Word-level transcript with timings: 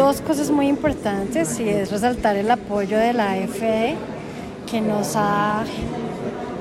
dos 0.00 0.22
cosas 0.22 0.50
muy 0.50 0.66
importantes 0.66 1.60
y 1.60 1.68
es 1.68 1.90
resaltar 1.90 2.34
el 2.34 2.50
apoyo 2.50 2.96
de 2.96 3.12
la 3.12 3.32
AFE 3.32 3.96
que 4.68 4.80
nos 4.80 5.12
ha 5.14 5.62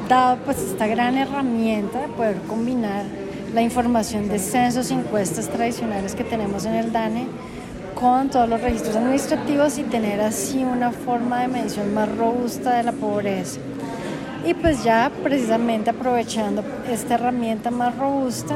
dado 0.10 0.40
pues 0.44 0.58
esta 0.58 0.88
gran 0.88 1.18
herramienta 1.18 2.02
de 2.02 2.10
poder 2.10 2.36
combinar 2.50 3.06
la 3.54 3.62
información 3.62 4.28
de 4.28 4.40
censos 4.40 4.92
encuestas 4.92 5.48
tradicionales 5.48 6.16
que 6.16 6.26
tenemos 6.26 6.66
en 6.66 6.74
el 6.74 6.92
DANE 6.92 7.28
con 7.96 8.30
todos 8.30 8.50
los 8.50 8.60
registros 8.60 8.98
administrativos 8.98 9.78
y 9.78 9.84
tener 9.84 10.20
así 10.20 10.66
una 10.66 10.92
forma 10.92 11.40
de 11.40 11.48
medición 11.48 11.94
más 11.94 12.14
robusta 12.14 12.76
de 12.76 12.84
la 12.84 12.92
pobreza. 12.92 13.62
Y 14.46 14.54
pues 14.54 14.84
ya 14.84 15.10
precisamente 15.24 15.92
aprovechando 15.92 16.62
esta 16.92 17.14
herramienta 17.14 17.72
más 17.72 17.98
robusta, 17.98 18.56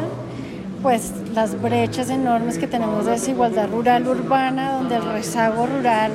pues 0.84 1.14
las 1.34 1.60
brechas 1.60 2.10
enormes 2.10 2.58
que 2.58 2.68
tenemos 2.68 3.06
de 3.06 3.12
desigualdad 3.12 3.70
rural-urbana, 3.70 4.74
donde 4.74 4.98
el 4.98 5.06
rezago 5.14 5.66
rural 5.66 6.12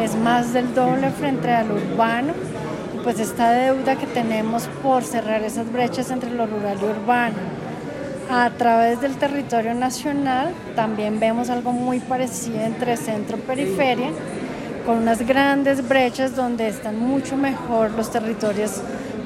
es 0.00 0.16
más 0.16 0.54
del 0.54 0.74
doble 0.74 1.10
frente 1.10 1.52
al 1.52 1.70
urbano, 1.70 2.32
y 2.96 3.04
pues 3.04 3.20
esta 3.20 3.52
deuda 3.52 3.96
que 3.96 4.06
tenemos 4.06 4.66
por 4.82 5.04
cerrar 5.04 5.42
esas 5.42 5.70
brechas 5.70 6.10
entre 6.10 6.30
lo 6.30 6.46
rural 6.46 6.78
y 6.80 6.84
urbano. 6.84 7.36
A 8.30 8.48
través 8.48 9.02
del 9.02 9.16
territorio 9.16 9.74
nacional 9.74 10.54
también 10.74 11.20
vemos 11.20 11.50
algo 11.50 11.72
muy 11.72 12.00
parecido 12.00 12.60
entre 12.62 12.96
centro 12.96 13.36
periferia, 13.36 14.08
con 14.86 14.98
unas 14.98 15.20
grandes 15.26 15.86
brechas 15.86 16.34
donde 16.34 16.66
están 16.66 16.98
mucho 16.98 17.36
mejor 17.36 17.90
los 17.90 18.10
territorios 18.10 18.80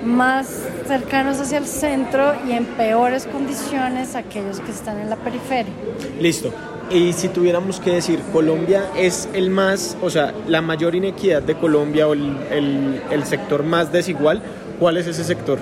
más 0.07 0.47
cercanos 0.87 1.41
hacia 1.41 1.59
el 1.59 1.67
centro 1.67 2.35
y 2.47 2.53
en 2.53 2.65
peores 2.65 3.27
condiciones 3.27 4.15
aquellos 4.15 4.61
que 4.61 4.71
están 4.71 4.99
en 4.99 5.11
la 5.11 5.17
periferia. 5.17 5.73
Listo. 6.21 6.53
Y 6.91 7.13
si 7.15 7.29
tuviéramos 7.29 7.81
que 7.81 7.91
decir, 7.91 8.21
Colombia 8.33 8.85
es 8.97 9.29
el 9.33 9.51
más, 9.51 9.97
o 10.01 10.09
sea, 10.09 10.33
la 10.47 10.63
mayor 10.63 10.95
inequidad 10.95 11.43
de 11.43 11.57
Colombia 11.57 12.07
o 12.07 12.13
el, 12.13 13.03
el, 13.11 13.25
sector 13.25 13.65
más 13.65 13.91
desigual, 13.91 14.41
¿cuál 14.79 14.97
es 14.97 15.09
ese 15.09 15.25
sector? 15.25 15.59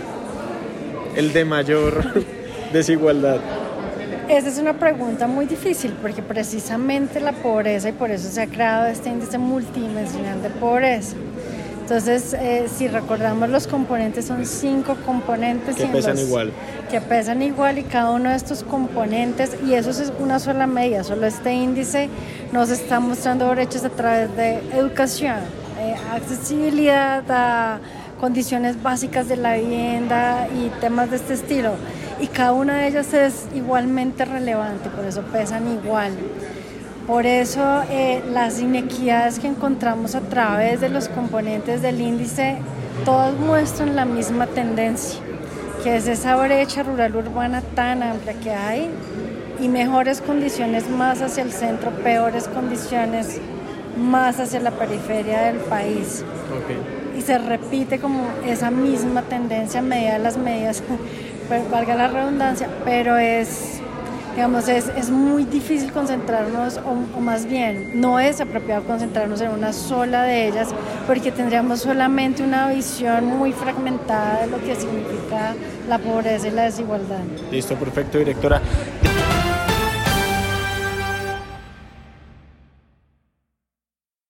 El 1.16 1.32
de 1.32 1.46
mayor 1.46 2.04
desigualdad. 2.74 3.40
Esa 4.28 4.48
es 4.48 4.58
una 4.58 4.74
pregunta 4.74 5.26
muy 5.26 5.46
difícil 5.46 5.94
porque 6.02 6.20
precisamente 6.20 7.20
la 7.20 7.32
pobreza 7.32 7.88
y 7.88 7.92
por 7.92 8.10
eso 8.10 8.28
se 8.28 8.42
ha 8.42 8.46
creado 8.46 8.86
este 8.86 9.08
índice 9.08 9.38
multidimensional 9.38 10.42
de 10.42 10.50
pobreza. 10.50 11.16
Entonces, 11.84 12.32
eh, 12.32 12.66
si 12.74 12.88
recordamos 12.88 13.50
los 13.50 13.66
componentes, 13.66 14.24
son 14.24 14.46
cinco 14.46 14.96
componentes. 15.04 15.76
Que 15.76 15.84
pesan 15.84 16.18
igual. 16.18 16.50
Que 16.90 17.02
pesan 17.02 17.42
igual 17.42 17.76
y 17.76 17.82
cada 17.82 18.12
uno 18.12 18.30
de 18.30 18.36
estos 18.36 18.62
componentes, 18.62 19.54
y 19.66 19.74
eso 19.74 19.90
es 19.90 20.10
una 20.18 20.38
sola 20.38 20.66
medida, 20.66 21.04
solo 21.04 21.26
este 21.26 21.52
índice 21.52 22.08
nos 22.52 22.70
está 22.70 23.00
mostrando 23.00 23.50
brechas 23.50 23.84
a 23.84 23.90
través 23.90 24.34
de 24.34 24.60
educación, 24.72 25.36
eh, 25.78 25.94
accesibilidad 26.10 27.22
a 27.28 27.80
condiciones 28.18 28.82
básicas 28.82 29.28
de 29.28 29.36
la 29.36 29.56
vivienda 29.56 30.48
y 30.56 30.70
temas 30.80 31.10
de 31.10 31.16
este 31.16 31.34
estilo. 31.34 31.72
Y 32.18 32.28
cada 32.28 32.52
una 32.52 32.78
de 32.78 32.88
ellas 32.88 33.12
es 33.12 33.44
igualmente 33.54 34.24
relevante, 34.24 34.88
por 34.88 35.04
eso 35.04 35.20
pesan 35.20 35.70
igual. 35.70 36.12
Por 37.06 37.26
eso 37.26 37.82
eh, 37.90 38.22
las 38.32 38.60
inequidades 38.60 39.38
que 39.38 39.46
encontramos 39.46 40.14
a 40.14 40.22
través 40.22 40.80
de 40.80 40.88
los 40.88 41.08
componentes 41.10 41.82
del 41.82 42.00
índice, 42.00 42.56
todas 43.04 43.34
muestran 43.38 43.94
la 43.94 44.06
misma 44.06 44.46
tendencia, 44.46 45.20
que 45.82 45.96
es 45.96 46.08
esa 46.08 46.34
brecha 46.36 46.82
rural-urbana 46.82 47.60
tan 47.74 48.02
amplia 48.02 48.32
que 48.34 48.50
hay 48.50 48.90
y 49.60 49.68
mejores 49.68 50.22
condiciones 50.22 50.88
más 50.88 51.20
hacia 51.20 51.42
el 51.42 51.52
centro, 51.52 51.90
peores 51.90 52.48
condiciones 52.48 53.38
más 53.98 54.40
hacia 54.40 54.60
la 54.60 54.70
periferia 54.70 55.42
del 55.42 55.58
país. 55.58 56.24
Y 57.18 57.20
se 57.20 57.36
repite 57.36 57.98
como 57.98 58.24
esa 58.46 58.70
misma 58.70 59.20
tendencia 59.22 59.80
a 59.80 59.82
medida 59.82 60.14
de 60.14 60.20
las 60.20 60.38
medidas, 60.38 60.82
valga 61.70 61.96
la 61.96 62.08
redundancia, 62.08 62.66
pero 62.86 63.18
es 63.18 63.82
digamos, 64.34 64.68
es, 64.68 64.88
es 64.96 65.10
muy 65.10 65.44
difícil 65.44 65.92
concentrarnos, 65.92 66.78
o, 66.78 67.20
más 67.20 67.46
bien, 67.46 68.00
no 68.00 68.18
es 68.18 68.40
apropiado 68.40 68.82
concentrarnos 68.84 69.40
en 69.40 69.50
una 69.50 69.72
sola 69.72 70.24
de 70.24 70.48
ellas, 70.48 70.68
porque 71.06 71.30
tendríamos 71.30 71.80
solamente 71.80 72.42
una 72.42 72.68
visión 72.68 73.26
muy 73.26 73.52
fragmentada 73.52 74.42
de 74.42 74.46
lo 74.48 74.58
que 74.58 74.74
significa 74.74 75.54
la 75.88 75.98
pobreza 75.98 76.48
y 76.48 76.50
la 76.50 76.64
desigualdad. 76.64 77.20
Listo, 77.50 77.76
perfecto, 77.76 78.18
directora. 78.18 78.60